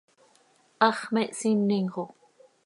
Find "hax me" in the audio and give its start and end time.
0.85-1.23